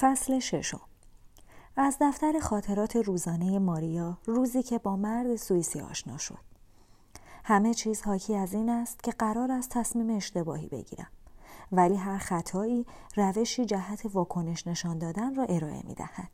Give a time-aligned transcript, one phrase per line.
[0.00, 0.80] فصل ششم
[1.76, 6.38] از دفتر خاطرات روزانه ماریا روزی که با مرد سوئیسی آشنا شد
[7.44, 11.10] همه چیز حاکی از این است که قرار است تصمیم اشتباهی بگیرم
[11.72, 12.86] ولی هر خطایی
[13.16, 16.30] روشی جهت واکنش نشان دادن را ارائه می دهد.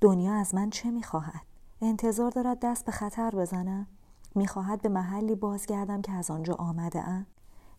[0.00, 1.42] دنیا از من چه می خواهد؟
[1.82, 3.86] انتظار دارد دست به خطر بزنم؟
[4.34, 7.26] می خواهد به محلی بازگردم که از آنجا آمده ام؟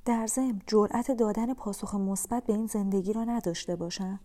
[0.05, 4.19] در ضمن جرأت دادن پاسخ مثبت به این زندگی را نداشته باشم؟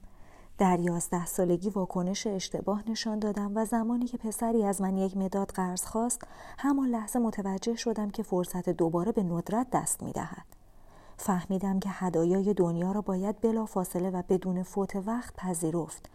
[0.60, 5.50] در یازده سالگی واکنش اشتباه نشان دادم و زمانی که پسری از من یک مداد
[5.50, 6.22] قرض خواست
[6.58, 10.46] همان لحظه متوجه شدم که فرصت دوباره به ندرت دست می دهد.
[11.16, 16.10] فهمیدم که هدایای دنیا را باید بلا فاصله و بدون فوت وقت پذیرفت.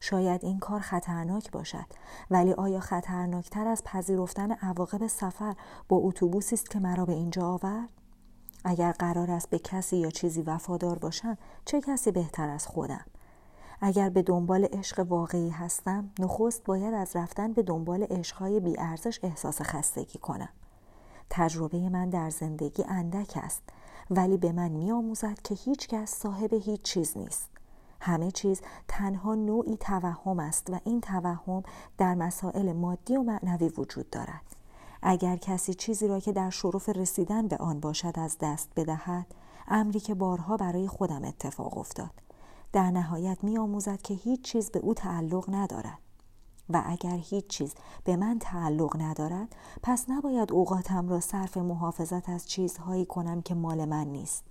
[0.00, 1.86] شاید این کار خطرناک باشد
[2.30, 5.54] ولی آیا خطرناکتر از پذیرفتن عواقب سفر
[5.88, 7.88] با اتوبوسی است که مرا به اینجا آورد؟
[8.64, 13.04] اگر قرار است به کسی یا چیزی وفادار باشم چه کسی بهتر از خودم؟
[13.80, 19.62] اگر به دنبال عشق واقعی هستم نخست باید از رفتن به دنبال عشقهای بیارزش احساس
[19.62, 20.48] خستگی کنم.
[21.30, 23.62] تجربه من در زندگی اندک است
[24.10, 27.48] ولی به من میآموزد که هیچ کس صاحب هیچ چیز نیست.
[28.00, 31.62] همه چیز تنها نوعی توهم است و این توهم
[31.98, 34.56] در مسائل مادی و معنوی وجود دارد.
[35.02, 39.26] اگر کسی چیزی را که در شرف رسیدن به آن باشد از دست بدهد
[39.68, 42.25] امری که بارها برای خودم اتفاق افتاد.
[42.76, 45.98] در نهایت می آموزد که هیچ چیز به او تعلق ندارد.
[46.70, 47.74] و اگر هیچ چیز
[48.04, 53.84] به من تعلق ندارد پس نباید اوقاتم را صرف محافظت از چیزهایی کنم که مال
[53.84, 54.44] من نیست.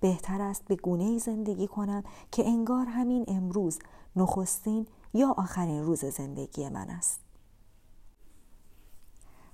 [0.00, 3.78] بهتر است به گونه زندگی کنم که انگار همین امروز
[4.16, 7.20] نخستین یا آخرین روز زندگی من است.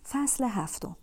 [0.08, 0.96] فصل هفتم.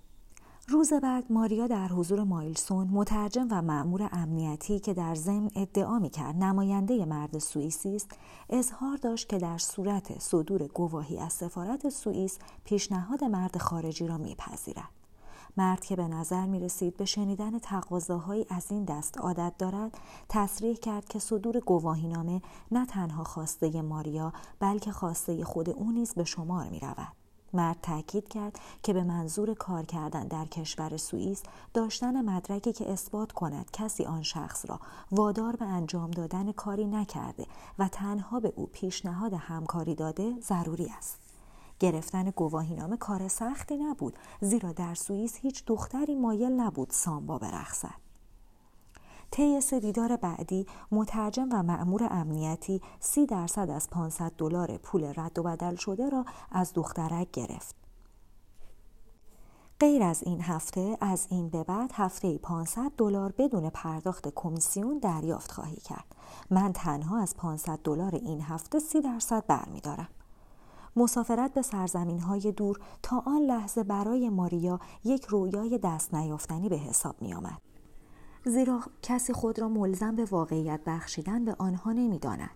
[0.68, 6.10] روز بعد ماریا در حضور مایلسون مترجم و معمور امنیتی که در ضمن ادعا می
[6.10, 8.12] کرد نماینده مرد سوئیسی است
[8.50, 14.90] اظهار داشت که در صورت صدور گواهی از سفارت سوئیس پیشنهاد مرد خارجی را میپذیرد
[15.58, 19.98] مرد که به نظر می رسید به شنیدن تقاضاهایی از این دست عادت دارد
[20.30, 22.42] تصریح کرد که صدور گواهینامه
[22.72, 27.23] نه تنها خواسته ماریا بلکه خواسته خود او نیز به شمار می رود.
[27.54, 31.44] مرد تاکید کرد که به منظور کار کردن در کشور سوئیس
[31.74, 34.80] داشتن مدرکی که اثبات کند کسی آن شخص را
[35.12, 37.46] وادار به انجام دادن کاری نکرده
[37.80, 41.20] و تنها به او پیشنهاد همکاری داده ضروری است.
[41.80, 48.03] گرفتن گواهینامه کار سختی نبود زیرا در سوئیس هیچ دختری مایل نبود سامبا برقصد.
[49.34, 55.40] طی سه دیدار بعدی مترجم و معمور امنیتی سی درصد از 500 دلار پول رد
[55.40, 57.76] و بدل شده را از دخترک گرفت.
[59.80, 65.52] غیر از این هفته از این به بعد هفته 500 دلار بدون پرداخت کمیسیون دریافت
[65.52, 66.16] خواهی کرد.
[66.50, 70.10] من تنها از 500 دلار این هفته سی درصد برمیدارم.
[70.96, 76.78] مسافرت به سرزمین های دور تا آن لحظه برای ماریا یک رویای دست نیافتنی به
[76.78, 77.73] حساب می آمد.
[78.46, 82.50] زیرا کسی خود را ملزم به واقعیت بخشیدن به آنها نمی‌داند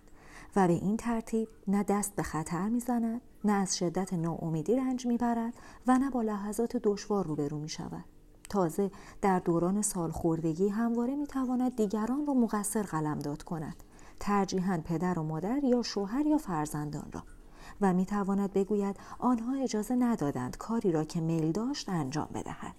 [0.55, 5.53] و به این ترتیب نه دست به خطر می‌زند نه از شدت ناامیدی رنج می‌برد
[5.87, 8.05] و نه با لحظات دشوار روبرو می شود.
[8.49, 13.83] تازه در دوران سالخوردگی همواره می‌تواند دیگران را مقصر قلمداد کند
[14.19, 17.23] ترجیحاً پدر و مادر یا شوهر یا فرزندان را
[17.81, 22.75] و می‌تواند بگوید آنها اجازه ندادند کاری را که میل داشت انجام بدهد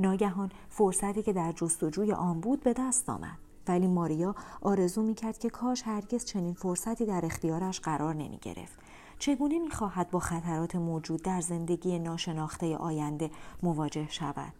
[0.00, 3.38] ناگهان فرصتی که در جستجوی آن بود به دست آمد
[3.68, 8.78] ولی ماریا آرزو می‌کرد که کاش هرگز چنین فرصتی در اختیارش قرار نمی گرفت.
[9.18, 13.30] چگونه می‌خواهد با خطرات موجود در زندگی ناشناخته آینده
[13.62, 14.52] مواجه شود؟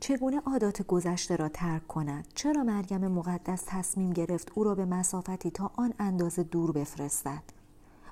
[0.00, 5.50] چگونه عادات گذشته را ترک کند؟ چرا مریم مقدس تصمیم گرفت او را به مسافتی
[5.50, 7.42] تا آن اندازه دور بفرستد؟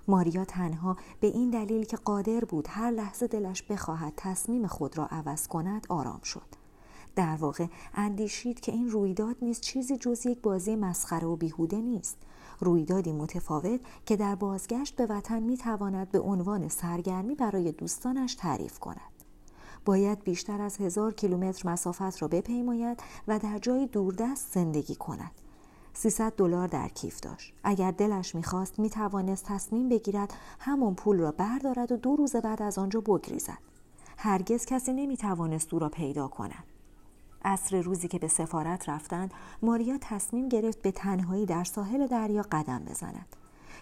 [0.08, 5.06] ماریا تنها به این دلیل که قادر بود هر لحظه دلش بخواهد تصمیم خود را
[5.06, 6.62] عوض کند آرام شد.
[7.14, 12.16] در واقع اندیشید که این رویداد نیز چیزی جز یک بازی مسخره و بیهوده نیست.
[12.60, 18.78] رویدادی متفاوت که در بازگشت به وطن می تواند به عنوان سرگرمی برای دوستانش تعریف
[18.78, 19.12] کند.
[19.84, 25.41] باید بیشتر از هزار کیلومتر مسافت را بپیماید و در جای دوردست زندگی کند.
[25.94, 27.54] 300 دلار در کیف داشت.
[27.64, 32.78] اگر دلش می‌خواست می‌توانست تصمیم بگیرد همان پول را بردارد و دو روز بعد از
[32.78, 33.58] آنجا بگریزد.
[34.16, 36.64] هرگز کسی نمی‌توانست او را پیدا کند.
[37.44, 42.84] عصر روزی که به سفارت رفتند ماریا تصمیم گرفت به تنهایی در ساحل دریا قدم
[42.84, 43.36] بزند.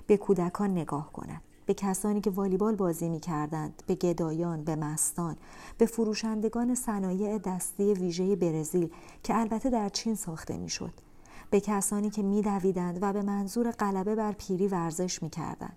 [0.06, 1.42] به کودکان نگاه کند.
[1.66, 5.36] به کسانی که والیبال بازی می کردند، به گدایان، به مستان،
[5.78, 8.90] به فروشندگان صنایع دستی ویژه برزیل
[9.22, 10.92] که البته در چین ساخته می شد.
[11.50, 15.76] به کسانی که میدویدند و به منظور غلبه بر پیری ورزش می‌کردند.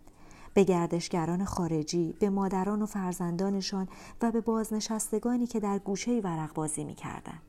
[0.54, 3.88] به گردشگران خارجی به مادران و فرزندانشان
[4.22, 7.42] و به بازنشستگانی که در گوشه ورق بازی می‌کردند.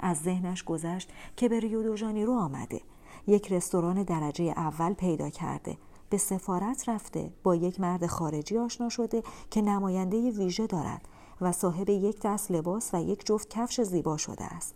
[0.00, 1.82] از ذهنش گذشت که به ریو
[2.26, 2.80] رو آمده.
[3.26, 5.78] یک رستوران درجه اول پیدا کرده.
[6.10, 7.30] به سفارت رفته.
[7.42, 11.08] با یک مرد خارجی آشنا شده که نماینده ویژه دارد
[11.40, 14.74] و صاحب یک دست لباس و یک جفت کفش زیبا شده است.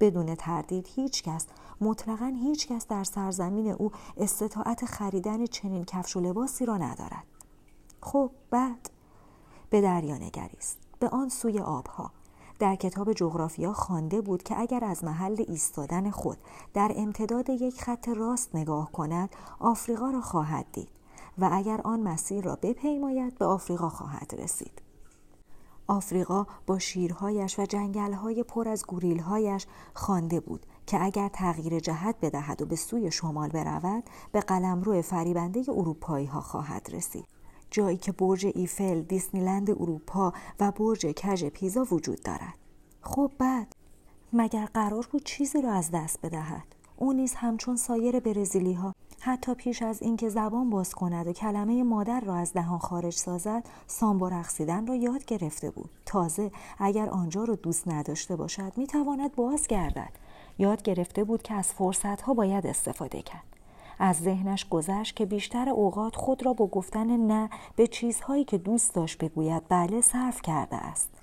[0.00, 1.46] بدون تردید هیچ کس
[1.80, 7.24] مطلقا هیچ کس در سرزمین او استطاعت خریدن چنین کفش و لباسی را ندارد.
[8.02, 8.90] خب بعد؟
[9.70, 10.78] به دریا نگریست.
[10.98, 12.10] به آن سوی آبها.
[12.58, 16.38] در کتاب جغرافیا خوانده بود که اگر از محل ایستادن خود
[16.74, 20.88] در امتداد یک خط راست نگاه کند آفریقا را خواهد دید
[21.38, 24.89] و اگر آن مسیر را بپیماید به آفریقا خواهد رسید.
[25.90, 32.62] آفریقا با شیرهایش و جنگلهای پر از گوریلهایش خوانده بود که اگر تغییر جهت بدهد
[32.62, 37.24] و به سوی شمال برود به قلمرو فریبنده اروپایی ها خواهد رسید
[37.70, 42.54] جایی که برج ایفل، دیسنیلند اروپا و برج کژ پیزا وجود دارد.
[43.02, 43.72] خب بعد
[44.32, 49.54] مگر قرار بود چیزی را از دست بدهد؟ او نیز همچون سایر برزیلی ها حتی
[49.54, 54.28] پیش از اینکه زبان باز کند و کلمه مادر را از دهان خارج سازد سامبا
[54.28, 55.90] رقصیدن را یاد گرفته بود.
[56.06, 60.12] تازه اگر آنجا را دوست نداشته باشد می‌تواند باز گردد.
[60.58, 63.44] یاد گرفته بود که از فرصتها باید استفاده کرد.
[63.98, 68.94] از ذهنش گذشت که بیشتر اوقات خود را با گفتن نه به چیزهایی که دوست
[68.94, 71.19] داشت بگوید بله صرف کرده است.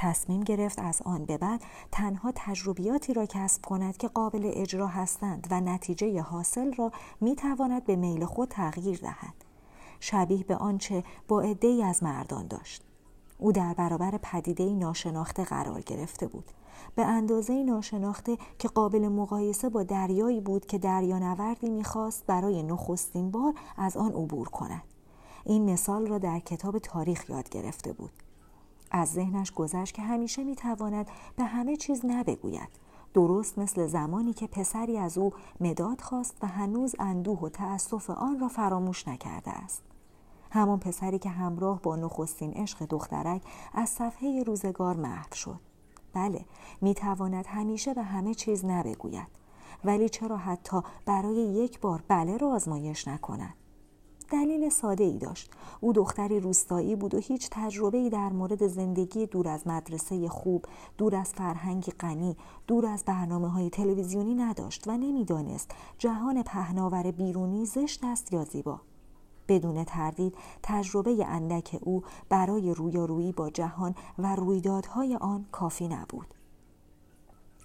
[0.00, 1.62] تصمیم گرفت از آن به بعد
[1.92, 7.84] تنها تجربیاتی را کسب کند که قابل اجرا هستند و نتیجه حاصل را می تواند
[7.84, 9.34] به میل خود تغییر دهد.
[10.00, 12.82] شبیه به آنچه با عدهای از مردان داشت.
[13.38, 16.50] او در برابر پدیده ناشناخته قرار گرفته بود.
[16.94, 23.54] به اندازه ناشناخته که قابل مقایسه با دریایی بود که دریانوردی می‌خواست برای نخستین بار
[23.76, 24.82] از آن عبور کند.
[25.44, 28.12] این مثال را در کتاب تاریخ یاد گرفته بود.
[28.90, 32.68] از ذهنش گذشت که همیشه می‌تواند به همه چیز نبگوید.
[33.14, 38.40] درست مثل زمانی که پسری از او مداد خواست و هنوز اندوه و تأسف آن
[38.40, 39.82] را فراموش نکرده است.
[40.50, 43.42] همان پسری که همراه با نخستین عشق دخترک
[43.74, 45.60] از صفحه روزگار محو شد.
[46.14, 46.44] بله
[46.80, 49.40] می‌تواند همیشه به همه چیز نبگوید
[49.84, 53.54] ولی چرا حتی برای یک بار بله را آزمایش نکند؟
[54.30, 55.50] دلیل ساده ای داشت.
[55.80, 60.64] او دختری روستایی بود و هیچ تجربه ای در مورد زندگی دور از مدرسه خوب
[60.98, 62.36] دور از فرهنگ غنی
[62.66, 68.80] دور از برنامه های تلویزیونی نداشت و نمی‌دانست جهان پهناور بیرونی زشت است یا زیبا.
[69.48, 76.34] بدون تردید تجربه اندک او برای رویارویی با جهان و رویدادهای آن کافی نبود.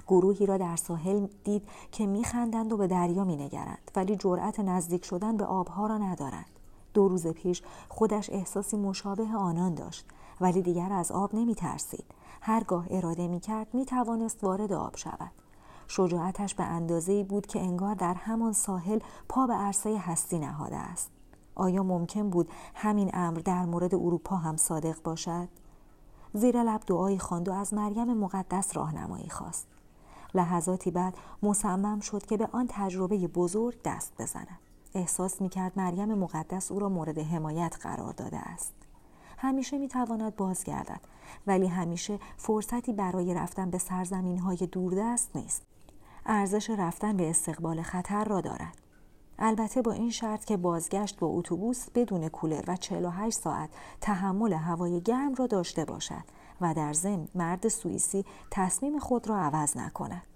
[0.07, 5.37] گروهی را در ساحل دید که میخندند و به دریا مینگرند ولی جرأت نزدیک شدن
[5.37, 6.54] به آبها را ندارند.
[6.95, 10.05] دو روز پیش خودش احساسی مشابه آنان داشت
[10.41, 12.05] ولی دیگر از آب نمی ترسید.
[12.41, 15.31] هرگاه اراده می کرد می توانست وارد آب شود.
[15.87, 18.99] شجاعتش به اندازه بود که انگار در همان ساحل
[19.29, 21.11] پا به عرصه هستی نهاده است.
[21.55, 25.47] آیا ممکن بود همین امر در مورد اروپا هم صادق باشد؟
[26.33, 29.67] زیر لب دعایی خواند و از مریم مقدس راهنمایی خواست.
[30.33, 34.64] لحظاتی بعد مصمم شد که به آن تجربه بزرگ دست بزند.
[34.95, 38.73] احساس می کرد مریم مقدس او را مورد حمایت قرار داده است.
[39.37, 41.01] همیشه می تواند بازگردد
[41.47, 45.63] ولی همیشه فرصتی برای رفتن به سرزمین های دوردست نیست.
[46.25, 48.77] ارزش رفتن به استقبال خطر را دارد.
[49.39, 53.69] البته با این شرط که بازگشت با اتوبوس بدون کولر و 48 ساعت
[54.01, 56.23] تحمل هوای گرم را داشته باشد
[56.61, 60.34] و در ضمن مرد سوئیسی تصمیم خود را عوض نکند.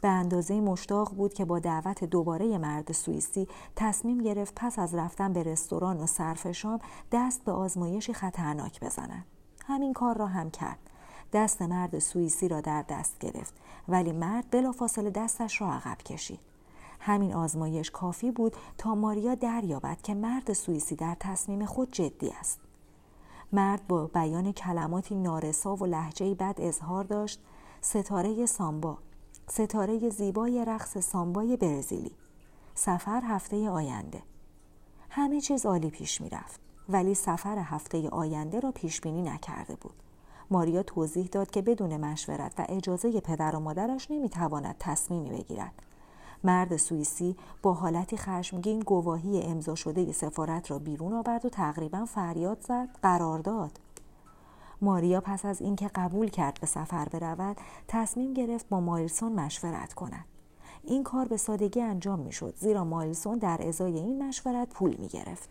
[0.00, 5.32] به اندازه مشتاق بود که با دعوت دوباره مرد سوئیسی تصمیم گرفت پس از رفتن
[5.32, 6.80] به رستوران و صرف شام
[7.12, 9.24] دست به آزمایشی خطرناک بزند.
[9.66, 10.78] همین کار را هم کرد.
[11.32, 13.54] دست مرد سوئیسی را در دست گرفت
[13.88, 16.40] ولی مرد بلافاصله دستش را عقب کشید.
[17.00, 22.60] همین آزمایش کافی بود تا ماریا دریابد که مرد سوئیسی در تصمیم خود جدی است.
[23.52, 27.40] مرد با بیان کلماتی نارسا و لحجه بد اظهار داشت
[27.80, 28.98] ستاره سامبا
[29.50, 32.12] ستاره زیبای رقص سامبای برزیلی.
[32.74, 34.22] سفر هفته آینده.
[35.10, 39.94] همه چیز عالی پیش می رفت ولی سفر هفته آینده را پیش بینی نکرده بود.
[40.50, 45.82] ماریا توضیح داد که بدون مشورت و اجازه پدر و مادرش نمی‌تواند تصمیمی بگیرد.
[46.44, 52.60] مرد سوئیسی با حالتی خشمگین گواهی امضا شده سفارت را بیرون آورد و تقریبا فریاد
[52.60, 53.78] زد قرار داد.
[54.82, 57.56] ماریا پس از اینکه قبول کرد به سفر برود
[57.88, 60.24] تصمیم گرفت با مایلسون مشورت کند.
[60.84, 65.48] این کار به سادگی انجام می‌شد زیرا مایلسون در ازای این مشورت پول می گرفت.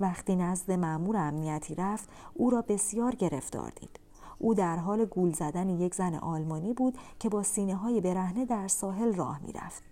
[0.00, 4.00] وقتی نزد مأمور امنیتی رفت او را بسیار گرفتار دید.
[4.38, 8.68] او در حال گول زدن یک زن آلمانی بود که با سینه های برهنه در
[8.68, 9.82] ساحل راه می‌رفت.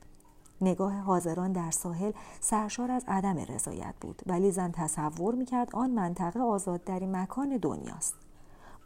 [0.60, 6.40] نگاه حاضران در ساحل سرشار از عدم رضایت بود ولی زن تصور می‌کرد آن منطقه
[6.40, 8.14] آزادترین مکان دنیاست.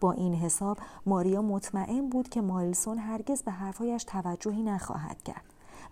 [0.00, 5.45] با این حساب ماریا مطمئن بود که مایلسون هرگز به حرفهایش توجهی نخواهد کرد.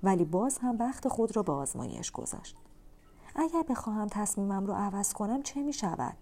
[0.03, 2.57] ولی باز هم وقت خود را به آزمایش گذاشت.
[3.35, 6.17] اگر بخواهم تصمیمم رو عوض کنم چه می شود؟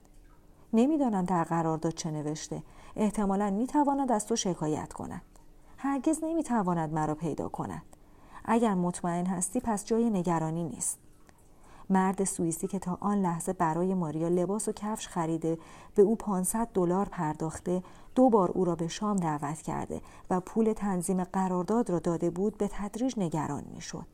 [0.72, 2.62] نمی‌دانم در قرارداد چه نوشته.
[2.96, 5.22] احتمالا می تواند از تو شکایت کند.
[5.78, 7.82] هرگز نمی تواند مرا پیدا کند.
[8.44, 10.98] اگر مطمئن هستی پس جای نگرانی نیست.
[11.90, 15.58] مرد سوئیسی که تا آن لحظه برای ماریا لباس و کفش خریده
[15.94, 17.82] به او 500 دلار پرداخته
[18.14, 20.00] دو بار او را به شام دعوت کرده
[20.30, 24.06] و پول تنظیم قرارداد را داده بود به تدریج نگران می‌شد.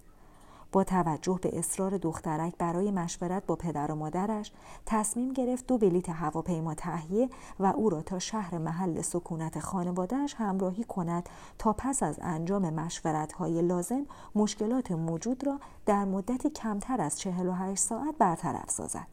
[0.73, 4.53] با توجه به اصرار دخترک برای مشورت با پدر و مادرش
[4.87, 7.29] تصمیم گرفت دو بلیت هواپیما تهیه
[7.61, 13.33] و او را تا شهر محل سکونت خانوادهش همراهی کند تا پس از انجام مشورت
[13.33, 19.09] های لازم مشکلات موجود را در مدت کمتر از 48 ساعت برطرف سازد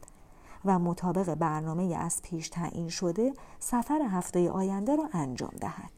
[0.64, 5.97] و مطابق برنامه از پیش تعیین شده سفر هفته آینده را انجام دهد.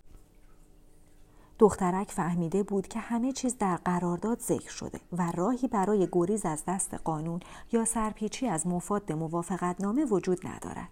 [1.61, 6.64] دخترک فهمیده بود که همه چیز در قرارداد ذکر شده و راهی برای گریز از
[6.67, 7.40] دست قانون
[7.73, 10.88] یا سرپیچی از مفاد موافقتنامه وجود ندارد.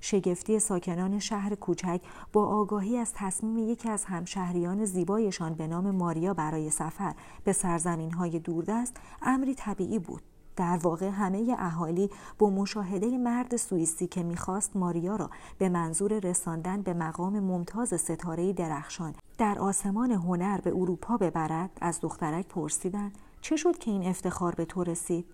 [0.00, 2.00] شگفتی ساکنان شهر کوچک
[2.32, 8.12] با آگاهی از تصمیم یکی از همشهریان زیبایشان به نام ماریا برای سفر به سرزمین
[8.12, 10.22] های دوردست امری طبیعی بود.
[10.56, 16.82] در واقع همه اهالی با مشاهده مرد سوئیسی که می‌خواست ماریا را به منظور رساندن
[16.82, 23.56] به مقام ممتاز ستاره درخشان در آسمان هنر به اروپا ببرد از دخترک پرسیدند چه
[23.56, 25.26] شد که این افتخار به تو رسید؟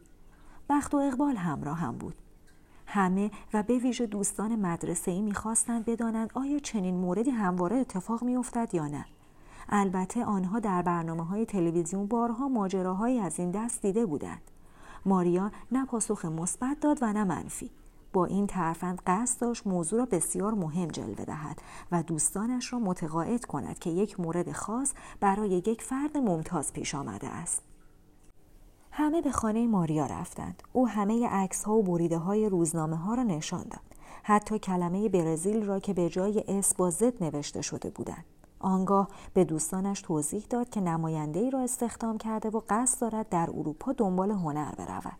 [0.69, 2.15] بخت و اقبال همراه هم بود.
[2.87, 8.75] همه و به ویژه دوستان مدرسه ای می‌خواستند بدانند آیا چنین موردی همواره اتفاق میافتد
[8.75, 9.05] یا نه.
[9.69, 14.50] البته آنها در برنامه های تلویزیون بارها ماجراهایی از این دست دیده بودند.
[15.07, 17.71] ماریا نه پاسخ مثبت داد و نه منفی.
[18.13, 23.45] با این ترفند قصد داشت موضوع را بسیار مهم جلوه دهد و دوستانش را متقاعد
[23.45, 27.63] کند که یک مورد خاص برای یک فرد ممتاز پیش آمده است.
[28.93, 30.63] همه به خانه ماریا رفتند.
[30.73, 33.81] او همه عکس ها و بریده های روزنامه ها را نشان داد.
[34.23, 38.25] حتی کلمه برزیل را که به جای اس با زد نوشته شده بودند.
[38.61, 43.51] آنگاه به دوستانش توضیح داد که نماینده ای را استخدام کرده و قصد دارد در
[43.51, 45.19] اروپا دنبال هنر برود.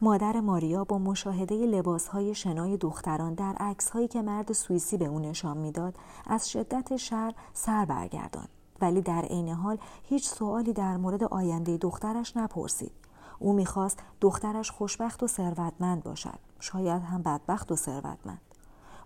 [0.00, 5.56] مادر ماریا با مشاهده لباسهای شنای دختران در عکسهایی که مرد سوئیسی به او نشان
[5.56, 5.94] می‌داد
[6.26, 8.48] از شدت شر سر برگرداند
[8.80, 12.92] ولی در عین حال هیچ سوالی در مورد آینده دخترش نپرسید.
[13.38, 16.38] او می‌خواست دخترش خوشبخت و ثروتمند باشد.
[16.60, 18.40] شاید هم بدبخت و ثروتمند.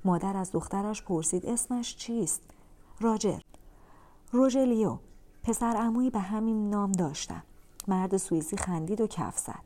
[0.05, 2.43] مادر از دخترش پرسید اسمش چیست؟
[3.01, 3.41] راجر.
[4.33, 4.99] روژلیو
[5.43, 7.43] پسر عمویی به همین نام داشتم
[7.89, 9.65] مرد سوئیسی خندید و کف زد.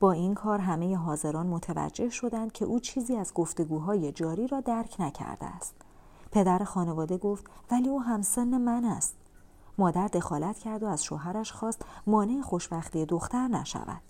[0.00, 4.96] با این کار همه حاضران متوجه شدند که او چیزی از گفتگوهای جاری را درک
[4.98, 5.74] نکرده است.
[6.32, 9.14] پدر خانواده گفت ولی او همسن من است.
[9.78, 14.00] مادر دخالت کرد و از شوهرش خواست مانع خوشبختی دختر نشود.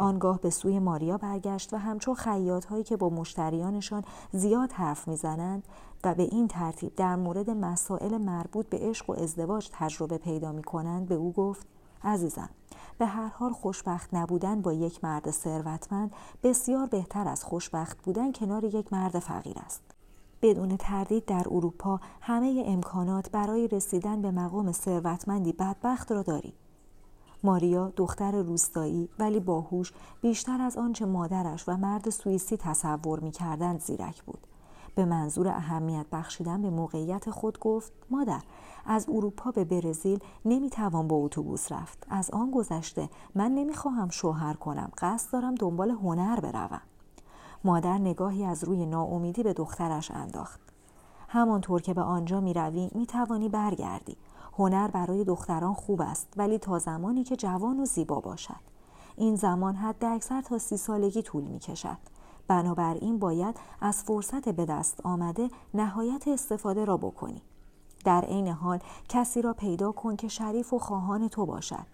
[0.00, 5.68] آنگاه به سوی ماریا برگشت و همچون خیاط هایی که با مشتریانشان زیاد حرف می‌زنند
[6.04, 10.62] و به این ترتیب در مورد مسائل مربوط به عشق و ازدواج تجربه پیدا می
[10.62, 11.66] کنند به او گفت
[12.04, 12.50] عزیزم
[12.98, 18.64] به هر حال خوشبخت نبودن با یک مرد ثروتمند بسیار بهتر از خوشبخت بودن کنار
[18.64, 19.82] یک مرد فقیر است.
[20.42, 26.54] بدون تردید در اروپا همه امکانات برای رسیدن به مقام ثروتمندی بدبخت را داری
[27.42, 34.22] ماریا دختر روستایی ولی باهوش بیشتر از آنچه مادرش و مرد سوئیسی تصور می‌کردند زیرک
[34.22, 34.46] بود.
[34.94, 38.42] به منظور اهمیت بخشیدن به موقعیت خود گفت مادر
[38.86, 42.06] از اروپا به برزیل نمی‌توان با اتوبوس رفت.
[42.10, 44.90] از آن گذشته من نمی‌خواهم شوهر کنم.
[44.98, 46.80] قصد دارم دنبال هنر بروم.
[47.64, 50.60] مادر نگاهی از روی ناامیدی به دخترش انداخت.
[51.28, 54.16] همانطور که به آنجا می‌روی می‌توانی برگردی.
[54.58, 58.70] هنر برای دختران خوب است ولی تا زمانی که جوان و زیبا باشد
[59.20, 61.98] این زمان حد اکثر تا سی سالگی طول می کشد.
[62.48, 67.42] بنابراین باید از فرصت به دست آمده نهایت استفاده را بکنی.
[68.04, 68.78] در عین حال
[69.08, 71.86] کسی را پیدا کن که شریف و خواهان تو باشد.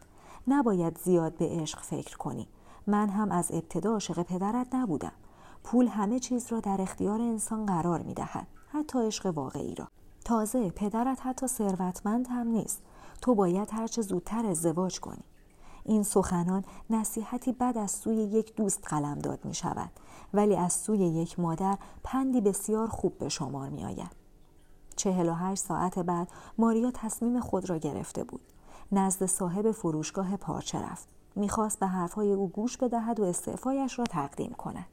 [0.49, 2.49] نباید زیاد به عشق فکر کنی.
[2.87, 5.13] من هم از ابتدا عاشق پدرت نبودم.
[5.65, 8.47] پول همه چیز را در اختیار انسان قرار می دهد.
[8.73, 9.89] حتی عشق واقعی را.
[10.26, 12.83] تازه پدرت حتی ثروتمند هم نیست.
[13.23, 15.25] تو باید هرچه زودتر ازدواج کنی.
[15.85, 19.90] این سخنان نصیحتی بد از سوی یک دوست قلم داد می شود
[20.35, 24.11] ولی از سوی یک مادر پندی بسیار خوب به شمار می آید.
[24.97, 26.28] چهل و هشت ساعت بعد
[26.59, 28.40] ماریا تصمیم خود را گرفته بود.
[28.92, 31.09] نزد صاحب فروشگاه پارچه رفت.
[31.37, 34.87] می‌خواست به حرفهای او گوش بدهد و استعفایش را تقدیم کند.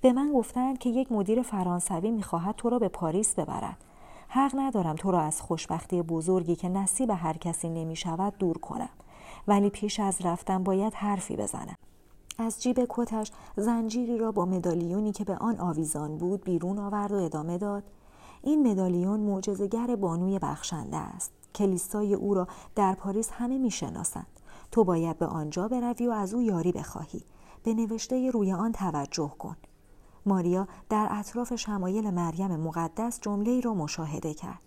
[0.00, 3.76] به من گفتند که یک مدیر فرانسوی می‌خواهد تو را به پاریس ببرد.
[4.32, 8.88] حق ندارم تو را از خوشبختی بزرگی که نصیب هر کسی نمی شود دور کنم.
[9.48, 11.74] ولی پیش از رفتن باید حرفی بزنم.
[12.38, 17.16] از جیب کتش زنجیری را با مدالیونی که به آن آویزان بود بیرون آورد و
[17.16, 17.82] ادامه داد.
[18.42, 21.32] این مدالیون معجزهگر بانوی بخشنده است.
[21.54, 24.26] کلیسای او را در پاریس همه می‌شناسند.
[24.72, 27.22] تو باید به آنجا بروی و از او یاری بخواهی.
[27.64, 29.56] به نوشته روی آن توجه کن.
[30.26, 34.60] ماریا در اطراف شمایل مریم مقدس جمله را مشاهده کرد.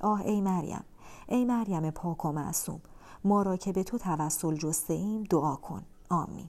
[0.00, 0.84] آه ای مریم
[1.28, 2.80] ای مریم پاک و معصوم
[3.24, 5.82] ما را که به تو توسل جسته ایم دعا کن.
[6.10, 6.48] آمین.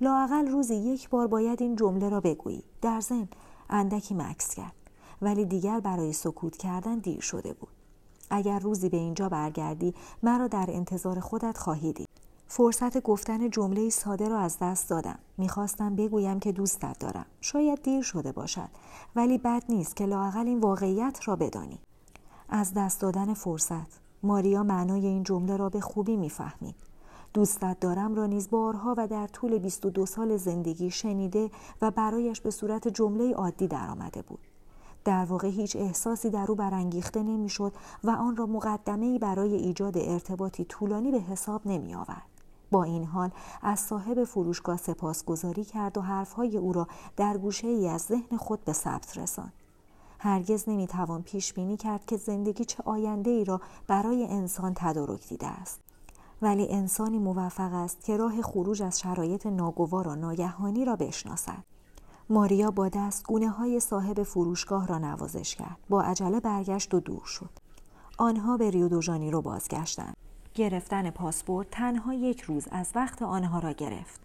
[0.00, 2.64] لاقل روزی یک بار باید این جمله را بگویی.
[2.82, 3.28] در ضمن
[3.70, 4.72] اندکی مکس کرد
[5.22, 7.68] ولی دیگر برای سکوت کردن دیر شده بود.
[8.30, 12.07] اگر روزی به اینجا برگردی مرا در انتظار خودت خواهی دید.
[12.50, 15.18] فرصت گفتن جمله ساده را از دست دادم.
[15.38, 17.26] می‌خواستم بگویم که دوستت دارم.
[17.40, 18.68] شاید دیر شده باشد.
[19.16, 21.78] ولی بد نیست که لاقل این واقعیت را بدانی.
[22.48, 24.00] از دست دادن فرصت.
[24.22, 26.74] ماریا معنای این جمله را به خوبی می‌فهمید.
[27.34, 31.50] دوستت دارم را نیز بارها و در طول 22 سال زندگی شنیده
[31.82, 34.40] و برایش به صورت جمله عادی درآمده بود.
[35.04, 37.72] در واقع هیچ احساسی در او برانگیخته نمی‌شد
[38.04, 42.37] و آن را مقدمه برای ایجاد ارتباطی طولانی به حساب نمی آورد.
[42.70, 43.30] با این حال
[43.62, 48.64] از صاحب فروشگاه سپاسگزاری کرد و حرفهای او را در گوشه ای از ذهن خود
[48.64, 49.52] به ثبت رساند.
[50.18, 55.46] هرگز نمی‌توان پیش بینی کرد که زندگی چه آینده ای را برای انسان تدارک دیده
[55.46, 55.80] است.
[56.42, 61.64] ولی انسانی موفق است که راه خروج از شرایط ناگوار و ناگهانی را بشناسد.
[62.30, 65.76] ماریا با دست گونه های صاحب فروشگاه را نوازش کرد.
[65.88, 67.50] با عجله برگشت و دور شد.
[68.18, 70.16] آنها به ریو دو رو بازگشتند.
[70.58, 74.20] گرفتن پاسپورت تنها یک روز از وقت آنها را گرفت.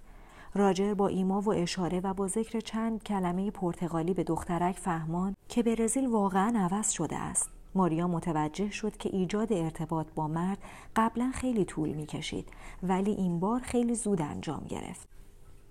[0.54, 5.63] راجر با ایما و اشاره و با ذکر چند کلمه پرتغالی به دخترک فهمان که
[5.63, 7.50] برزیل واقعا عوض شده است.
[7.76, 10.58] ماریا متوجه شد که ایجاد ارتباط با مرد
[10.96, 12.50] قبلا خیلی طول می کشید
[12.84, 15.08] ولی این بار خیلی زود انجام گرفت.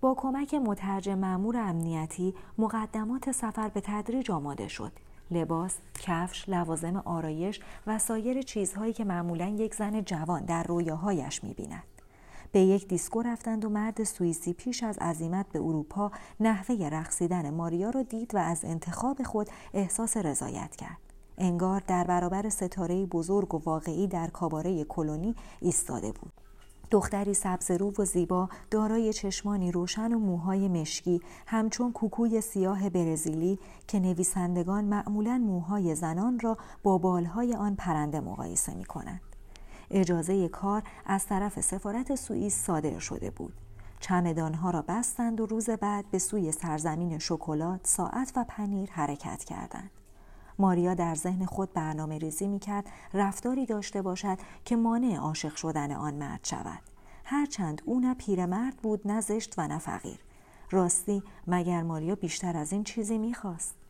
[0.00, 4.92] با کمک مترجم معمور امنیتی مقدمات سفر به تدریج آماده شد.
[5.32, 11.82] لباس، کفش، لوازم آرایش و سایر چیزهایی که معمولا یک زن جوان در رویاهایش می‌بیند.
[12.52, 17.90] به یک دیسکو رفتند و مرد سوئیسی پیش از عزیمت به اروپا نحوه رقصیدن ماریا
[17.90, 20.98] را دید و از انتخاب خود احساس رضایت کرد.
[21.38, 26.32] انگار در برابر ستاره بزرگ و واقعی در کاباره کلونی ایستاده بود.
[26.92, 34.00] دختری سبزرو و زیبا دارای چشمانی روشن و موهای مشکی همچون کوکوی سیاه برزیلی که
[34.00, 39.20] نویسندگان معمولا موهای زنان را با بالهای آن پرنده مقایسه می کنند.
[39.90, 43.54] اجازه کار از طرف سفارت سوئیس صادر شده بود.
[44.00, 50.01] چمدانها را بستند و روز بعد به سوی سرزمین شکلات، ساعت و پنیر حرکت کردند.
[50.58, 55.92] ماریا در ذهن خود برنامه ریزی می کرد رفتاری داشته باشد که مانع عاشق شدن
[55.92, 56.82] آن مرد شود.
[57.24, 60.18] هرچند او نه پیرمرد بود نه زشت و نه فقیر.
[60.70, 63.81] راستی مگر ماریا بیشتر از این چیزی می‌خواست؟